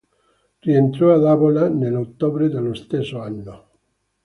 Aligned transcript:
Rientrò 0.61 1.13
ad 1.13 1.23
Avola 1.25 1.69
nell'ottobre 1.69 2.49
dello 2.49 2.73
stesso 2.73 3.21
anno. 3.21 3.69